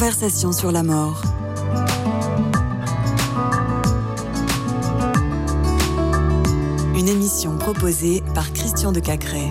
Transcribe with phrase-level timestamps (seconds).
[0.00, 1.20] conversations sur la mort.
[6.96, 9.50] Une émission proposée par Christian de Cacré.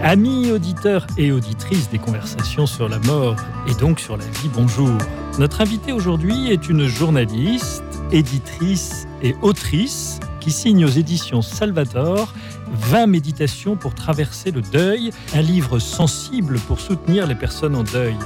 [0.00, 3.34] Amis auditeurs et auditrices des conversations sur la mort
[3.66, 4.96] et donc sur la vie, bonjour.
[5.40, 7.82] Notre invitée aujourd'hui est une journaliste,
[8.12, 12.32] éditrice et autrice qui signe aux éditions Salvator
[12.74, 18.16] 20 méditations pour traverser le deuil, un livre sensible pour soutenir les personnes en deuil.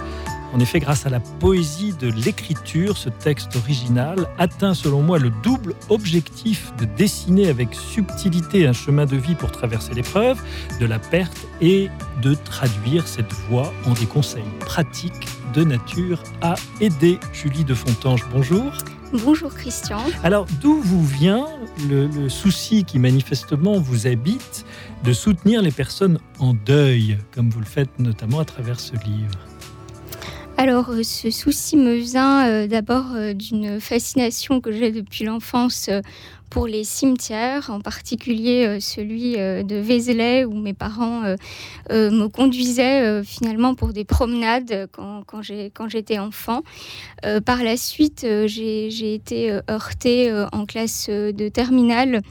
[0.57, 5.29] En effet, grâce à la poésie de l'écriture, ce texte original atteint selon moi le
[5.43, 10.41] double objectif de dessiner avec subtilité un chemin de vie pour traverser l'épreuve,
[10.81, 11.91] de la perte et
[12.23, 17.19] de traduire cette voie en des conseils pratiques de nature à aider.
[17.35, 18.73] Julie de Fontange, bonjour.
[19.13, 20.01] Bonjour Christian.
[20.25, 21.49] Alors d'où vous vient
[21.91, 24.65] le, le, souci qui manifestement vous habite
[25.05, 29.46] de soutenir les personnes en deuil, comme vous le faites notamment à travers ce livre?
[30.59, 35.91] Alors, euh, ce souci me vient euh, d'abord euh, d'une fascination que j'ai depuis l'enfance
[36.49, 41.23] pour les cimetières, en particulier celui de Vézelay, où mes parents
[41.91, 46.63] me conduisaient finalement pour des promenades quand, j'étais enfant.
[47.45, 52.23] par la suite, j'ai été heurtée en classe de terminale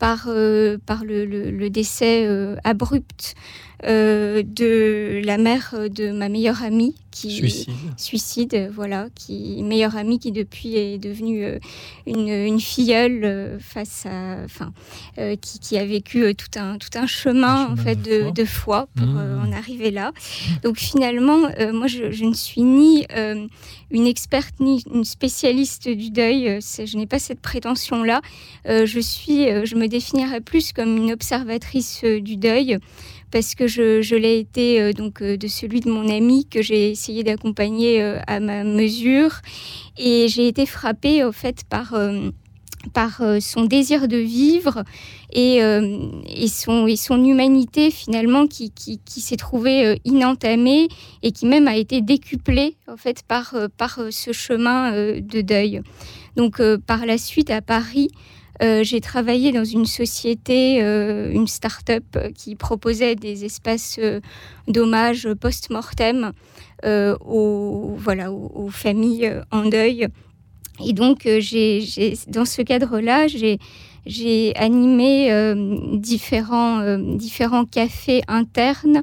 [0.00, 2.28] par, le décès
[2.64, 3.36] abrupt
[3.84, 10.18] euh, de la mère de ma meilleure amie qui suicide, suicide voilà, qui meilleure amie
[10.18, 11.58] qui depuis est devenue euh,
[12.06, 14.72] une, une, filleule euh, face à, enfin,
[15.40, 18.86] qui, qui, a vécu tout un tout un chemin, en fait de, de, foi.
[18.96, 19.46] pour mmh.
[19.46, 20.12] en arriver là.
[20.62, 23.06] Donc finalement, moi je, je, ne suis ni
[23.90, 26.58] une experte ni une spécialiste du deuil.
[26.60, 28.20] Je n'ai pas cette prétention là.
[28.66, 32.78] je suis, je me définirais plus comme une observatrice du deuil
[33.30, 36.90] parce que je, l'ai été euh, donc euh, de celui de mon ami que j'ai
[36.90, 39.40] essayé d'accompagner euh, à ma mesure
[39.98, 41.94] et j'ai été frappée au fait par
[42.94, 44.84] par son désir de vivre
[45.34, 50.88] et, et, son, et son humanité finalement qui, qui, qui s'est trouvée inentamée
[51.22, 55.82] et qui même a été décuplée en fait par, par ce chemin de deuil.
[56.36, 58.08] Donc par la suite à Paris,
[58.62, 62.04] euh, j'ai travaillé dans une société, euh, une start-up
[62.34, 64.20] qui proposait des espaces euh,
[64.68, 66.32] d'hommage post-mortem
[66.84, 70.08] aux, voilà, aux, familles en deuil.
[70.82, 71.28] Et donc,
[72.28, 75.54] dans ce cadre-là, j'ai, animé
[75.98, 79.02] différents, différents cafés internes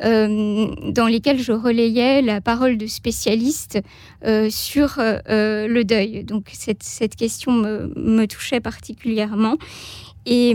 [0.00, 3.78] dans lesquels je relayais la parole de spécialistes
[4.24, 6.24] euh, sur euh, le deuil.
[6.24, 9.56] Donc cette, cette question me, me, touchait particulièrement.
[10.26, 10.54] Et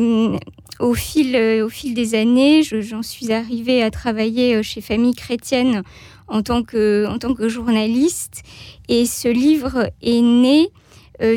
[0.79, 5.83] au fil, au fil des années, j'en suis arrivée à travailler chez Famille Chrétienne
[6.27, 8.43] en tant que, en tant que journaliste.
[8.89, 10.69] Et ce livre est né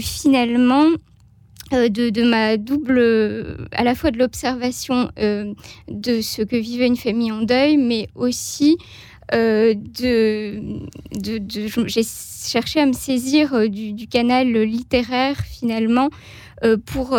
[0.01, 0.87] finalement
[1.73, 5.55] euh, de, ma double, à la fois de l'observation euh,
[5.89, 8.77] de ce que vivait une famille en deuil, mais aussi
[9.35, 10.61] euh, de,
[11.87, 12.03] j'ai
[12.47, 16.11] cherché à me saisir du canal littéraire finalement
[16.85, 17.19] pour,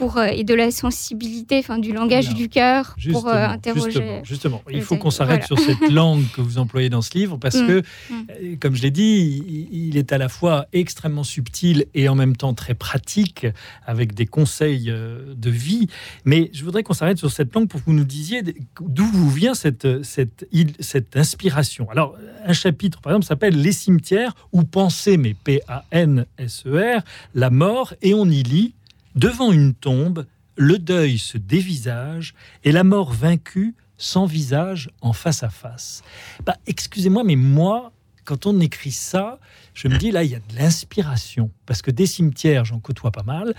[0.00, 4.20] euh, et de la sensibilité, enfin du langage du cœur pour euh, interroger.
[4.22, 7.56] Justement, il faut qu'on s'arrête sur cette langue que vous employez dans ce livre parce
[7.56, 7.66] mm.
[7.66, 8.14] que, mm.
[8.42, 12.36] Euh, comme je l'ai dit, il est à la fois extrêmement subtil et en même
[12.36, 13.46] temps très pratique
[13.86, 15.88] avec des conseils de vie.
[16.24, 18.42] Mais je voudrais qu'on s'arrête sur cette langue pour que vous nous disiez
[18.80, 20.48] d'où vous vient cette, cette,
[20.80, 21.88] cette inspiration.
[21.90, 27.02] Alors, un chapitre, par exemple, s'appelle Les cimetières ou penser, mais P-A-N-S-E-R,
[27.34, 28.74] la mort, et on y lit
[29.18, 35.48] Devant une tombe, le deuil se dévisage et la mort vaincue s'envisage en face à
[35.48, 36.04] face.
[36.46, 37.90] Bah, excusez-moi, mais moi,
[38.22, 39.40] quand on écrit ça,
[39.74, 41.50] je me dis là, il y a de l'inspiration.
[41.66, 43.56] Parce que des cimetières, j'en côtoie pas mal,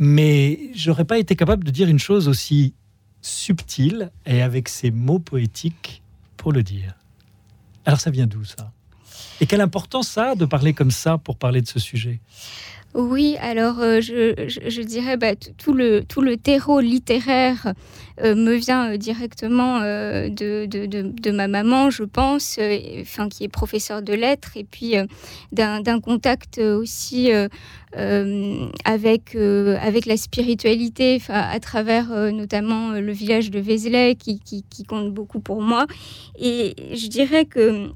[0.00, 2.72] mais j'aurais pas été capable de dire une chose aussi
[3.20, 6.02] subtile et avec ces mots poétiques
[6.38, 6.94] pour le dire.
[7.84, 8.72] Alors ça vient d'où ça?
[9.42, 12.20] Et quelle importance ça a de parler comme ça pour parler de ce sujet?
[12.94, 16.02] Oui, alors euh, je, dirais bah, tout, le,
[16.36, 17.72] terreau littéraire
[18.22, 22.58] euh, me vient euh, directement de, ma maman, je pense,
[23.30, 24.94] qui est professeure de lettres, et puis
[25.52, 27.30] d'un contact aussi
[27.94, 35.86] avec, la spiritualité, à travers notamment le village de Vézelay, qui compte beaucoup pour moi.
[36.38, 37.90] Et je dirais que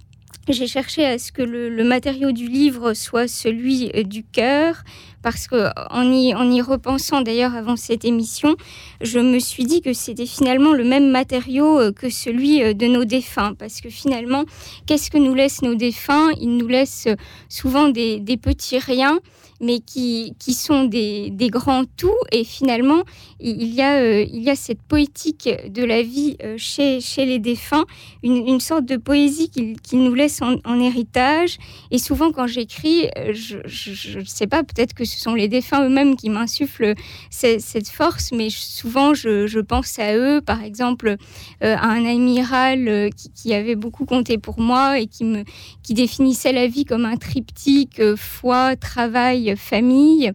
[0.52, 4.82] j'ai cherché à ce que le, matériau du livre soit celui euh, du cœur,
[5.22, 8.56] parce que en y, en y repensant d'ailleurs avant cette émission,
[9.00, 12.87] je me suis dit que c'était finalement le même matériau euh, que celui euh, de
[12.87, 14.44] nos défunts, parce que finalement,
[14.87, 16.31] qu'est-ce que nous laissent nos défunts?
[16.40, 17.08] Ils nous laissent
[17.48, 19.19] souvent des, des petits riens
[19.61, 22.14] mais qui, qui sont des, des, grands tout.
[22.32, 23.03] Et finalement,
[23.41, 27.25] il y a, euh, il y a cette poétique de la vie euh, chez, chez
[27.25, 27.85] les défunts,
[28.23, 31.56] une, une sorte de poésie qu'ils nous laissent en, héritage.
[31.91, 35.85] Et souvent, quand j'écris, euh, je ne sais pas, peut-être que ce sont les défunts
[35.85, 36.94] eux-mêmes qui m'insufflent
[37.31, 41.17] cette, force, mais souvent, je, je, pense à eux, par exemple,
[41.61, 45.44] à un amiral qui, qui, avait beaucoup compté pour moi et qui, me,
[45.82, 50.32] qui définissait la vie comme un triptyque, foi, travail, famille.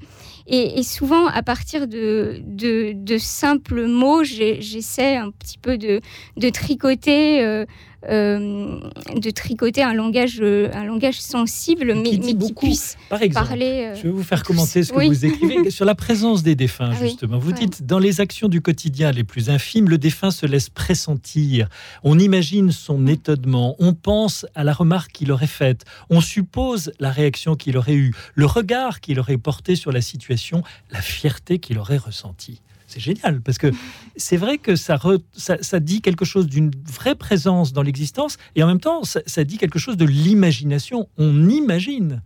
[0.48, 6.02] Et, souvent, à partir de, de, simples mots, j'essaie un petit peu de,
[6.38, 7.66] de tricoter euh,
[8.04, 13.92] de tricoter un langage, euh, un langage sensible, mais, qui, puisse Par exemple, parler.
[13.92, 15.70] Euh, je vais vous faire commenter ce que vous écrivez.
[15.70, 17.38] Sur la présence des défunts, ah justement.
[17.38, 21.68] Vous dites dans les actions du quotidien les plus infimes, le défunt se laisse pressentir.
[22.04, 27.12] On imagine son étonnement, on pense à la remarque qu'il aurait faite, on suppose la
[27.12, 31.78] réaction qu'il aurait eue, le regard qu'il aurait porté sur la situation, la fierté qu'il
[31.78, 33.72] aurait ressentie c'est génial parce que
[34.16, 35.00] c'est vrai que ça,
[35.34, 39.58] ça, dit quelque chose d'une vraie présence dans l'existence et en même temps, ça dit
[39.58, 41.08] quelque chose de l'imagination.
[41.18, 42.22] On imagine.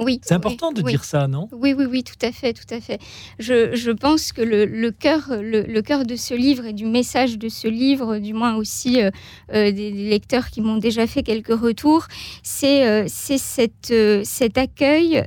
[0.00, 0.20] Oui.
[0.22, 1.48] C'est important de dire ça, non?
[1.52, 2.98] Oui, oui, oui, tout à fait, tout à fait.
[3.38, 7.38] Je, je pense que le, le cœur, le, cœur de ce livre et du message
[7.38, 9.10] de ce livre, du moins aussi euh,
[9.52, 12.06] euh, des, lecteurs qui m'ont déjà fait quelques retours,
[12.42, 13.94] c'est euh, cette,
[14.24, 15.24] cet accueil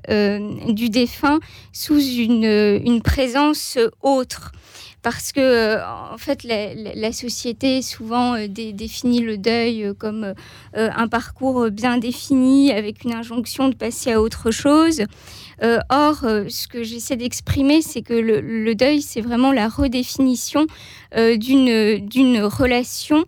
[0.69, 1.39] du défunt
[1.71, 4.51] sous une, une présence autre
[5.03, 10.33] parce que euh, en fait la, société souvent euh, définit le deuil euh, comme
[10.73, 15.03] un parcours bien défini avec une injonction de passer à autre chose.
[15.89, 16.17] or,
[16.49, 20.67] ce que j'essaie d'exprimer, c'est que le, deuil, c'est vraiment la redéfinition
[21.15, 23.25] d'une relation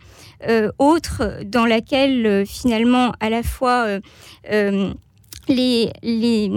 [0.78, 3.88] autre dans laquelle finalement à la fois
[4.48, 6.52] les, les,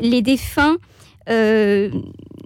[0.00, 0.76] les défunts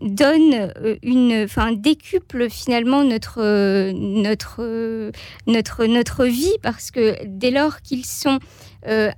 [0.00, 5.10] donne euh, une, enfin, décuple finalement notre, euh, notre, euh,
[5.46, 8.38] notre, notre vie parce que dès lors qu'ils sont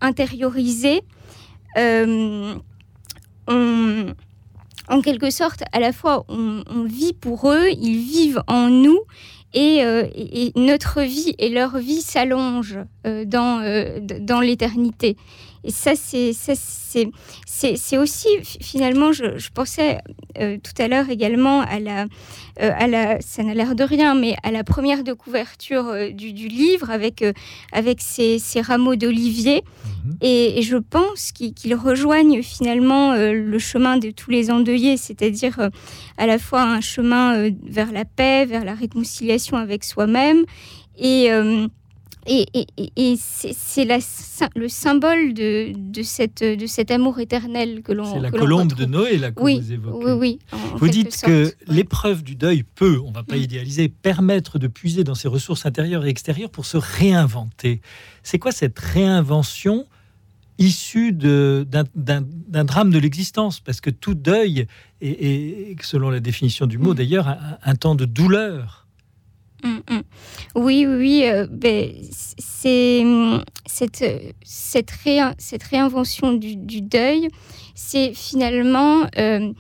[0.01, 1.03] intériorisés,
[1.77, 2.57] on,
[3.47, 8.99] en quelque sorte, à la fois, on, vit pour eux, ils vivent en nous,
[9.55, 9.83] et,
[10.57, 15.17] notre vie et leur vie s'allongent dans, dans l'éternité.
[15.65, 16.33] Et ça, c'est
[17.47, 19.99] c'est aussi finalement, je, pensais
[20.39, 22.03] euh, tout à l'heure également à la,
[22.61, 26.11] euh, à la, ça n'a l'air de rien, mais à la première de couverture euh,
[26.11, 27.25] du, du, livre avec
[27.73, 29.63] avec ces, ces rameaux d'olivier.
[30.05, 30.17] Mhm.
[30.23, 35.71] Et, je pense qu'ils rejoignent finalement le chemin de tous les endeuillés, c'est-à-dire
[36.19, 40.45] à la fois un chemin vers la paix, vers la réconciliation avec soi-même
[40.99, 41.31] et
[42.27, 43.85] et, c'est
[44.55, 48.85] le symbole de, de, cette, de cet amour éternel que l'on C'est la colombe de
[48.85, 50.05] Noé, là, que vous évoquez.
[50.05, 50.39] Oui, oui.
[50.77, 53.43] Vous dites que l'épreuve du deuil peut, on ne va pas mm.
[53.43, 57.81] idéaliser, permettre de puiser dans ses ressources intérieures et extérieures pour se réinventer.
[58.23, 59.87] C'est quoi cette réinvention
[60.59, 63.61] issue d'un drame de l'existence?
[63.61, 64.67] Parce que tout deuil
[65.01, 66.97] est, selon la définition du mot mm.
[66.97, 68.87] d'ailleurs, un temps de douleur.
[69.63, 70.03] Mm, mm.
[70.57, 73.05] Oui, oui, euh, ben, c'est
[73.67, 74.05] cette,
[74.43, 74.93] cette,
[75.39, 77.29] cette, réinvention du, deuil,
[77.75, 79.53] c'est finalement euh,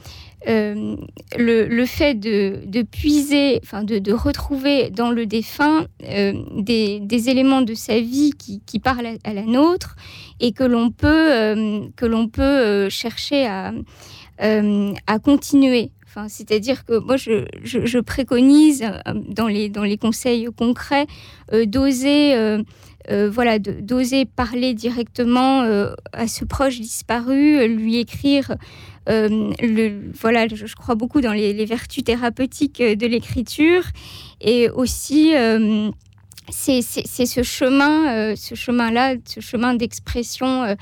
[0.48, 0.96] euh,
[1.36, 8.32] le, fait de, puiser, enfin de, retrouver dans le défunt des, éléments de sa vie
[8.38, 9.96] qui, parlent à, la nôtre
[10.40, 15.92] et que l'on peut, que l'on peut chercher à continuer.
[16.28, 21.06] C'est-à-dire que moi, je, préconise euh, dans les, conseils concrets
[21.52, 22.62] euh, d'oser euh,
[23.30, 23.58] voilà,
[24.36, 25.62] parler directement
[26.12, 28.54] à ce proche disparu, lui écrire.
[29.06, 33.82] voilà, je, crois beaucoup dans les, vertus thérapeutiques de l'écriture
[34.40, 35.32] et aussi
[36.50, 40.76] c'est ce chemin, ce chemin-là, ce chemin d'expression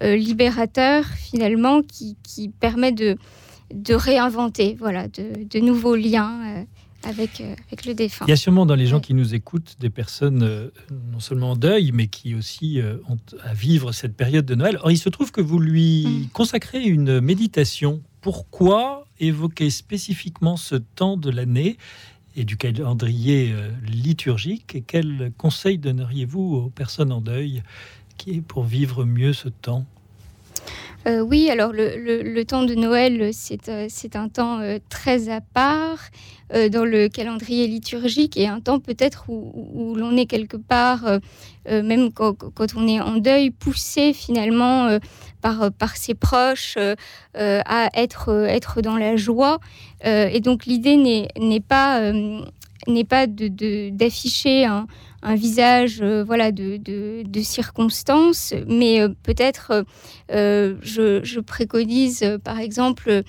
[0.00, 3.18] libérateur finalement qui permet de,
[3.72, 6.64] de réinventer voilà, de, nouveaux liens euh,
[7.04, 8.24] avec, euh, avec le défunt.
[8.26, 10.70] Il y a sûrement dans les gens qui nous écoutent des personnes euh,
[11.12, 14.78] non seulement en deuil, mais qui aussi ont à vivre cette période de Noël.
[14.82, 16.28] Or, il se trouve que vous lui mm.
[16.32, 18.02] consacrez une méditation.
[18.20, 21.76] Pourquoi évoquer spécifiquement ce temps de l'année
[22.36, 23.54] et du calendrier
[23.86, 24.74] liturgique?
[24.74, 27.62] Et quels conseils donneriez-vous aux personnes en deuil
[28.16, 29.84] qui est pour vivre mieux ce temps?
[31.06, 35.98] Euh, oui, alors le, temps de Noël, c'est euh, un temps euh, très à part
[36.70, 41.18] dans le calendrier liturgique et un temps peut-être où, l'on est quelque part,
[41.68, 42.36] même quand,
[42.76, 44.98] on est en deuil, poussé finalement
[45.40, 46.78] par, ses proches
[47.34, 49.58] à être, dans la joie.
[50.04, 54.86] et donc l'idée n'est pas d'afficher un
[55.24, 59.84] un visage euh, voilà, de, de, circonstances, mais euh, peut-être
[60.30, 63.22] euh, je, préconise par exemple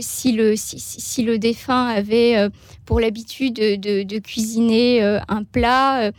[0.00, 2.48] si, le, défunt avait
[2.84, 6.10] pour l'habitude de, cuisiner un plat.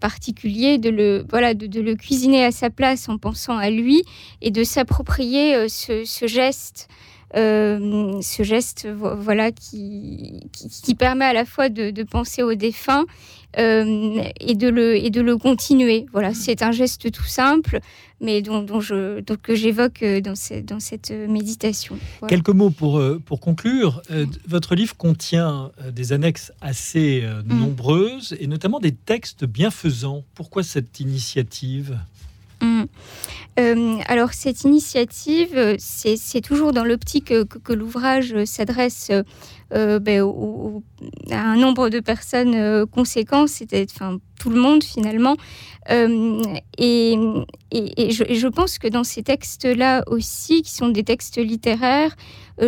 [0.00, 4.02] particulier, de le, voilà, de, le cuisiner à sa place en pensant à lui
[4.40, 6.88] et de s'approprier ce, geste
[7.34, 13.04] ce geste voilà qui, qui, permet à la fois de, de penser au défunt
[13.58, 16.06] euh, et, de le, et de le continuer.
[16.12, 17.80] Voilà, c'est un geste tout simple,
[18.20, 21.98] mais dont, dont je, donc, que j'évoque euh, dans, dans cette méditation.
[22.28, 24.02] Quelques mots pour, euh, pour conclure.
[24.46, 27.58] Votre livre contient des annexes assez mm.
[27.58, 30.22] nombreuses et notamment des textes bienfaisants.
[30.34, 31.98] Pourquoi cette initiative?
[33.58, 34.00] Mm.
[34.06, 39.10] alors cette initiative, c'est toujours dans l'optique que, que l'ouvrage s'adresse
[39.72, 40.24] euh, ben,
[41.30, 45.36] à un nombre de personnes euh, conséquent, c'était enfin, tout le monde finalement.
[45.90, 46.42] Euh,
[46.78, 47.16] et,
[47.72, 52.14] je, pense que dans ces textes-là aussi, qui sont des textes littéraires,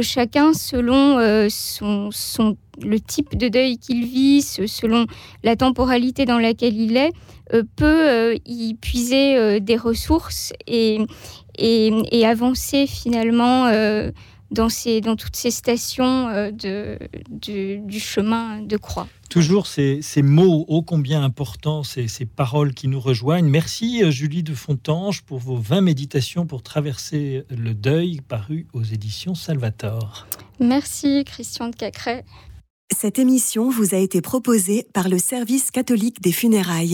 [0.01, 1.19] chacun selon
[1.51, 5.07] son, son, le type de deuil qu'il vit, selon
[5.43, 7.13] la temporalité dans laquelle il est,
[7.77, 10.99] peut y puiser des ressources et,
[12.25, 13.71] avancer finalement
[14.53, 19.09] dans, ces, dans toutes ces stations euh, de, du chemin de croix.
[19.29, 23.49] Toujours ces, mots ô combien importants, ces, ces, paroles qui nous rejoignent.
[23.49, 28.85] Merci euh, Julie de Fontange pour vos 20 méditations pour traverser le deuil paru aux
[28.85, 30.27] éditions Salvator.
[30.61, 32.25] Merci Christian de Cacré.
[32.95, 36.91] Cette émission vous a été proposée par le service catholique des funérailles.